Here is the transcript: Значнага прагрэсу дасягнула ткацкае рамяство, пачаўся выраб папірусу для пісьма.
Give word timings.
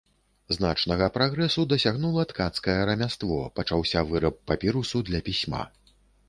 Значнага 0.55 1.09
прагрэсу 1.17 1.65
дасягнула 1.73 2.23
ткацкае 2.31 2.77
рамяство, 2.91 3.37
пачаўся 3.61 3.99
выраб 4.13 4.35
папірусу 4.53 4.97
для 5.13 5.19
пісьма. 5.31 5.63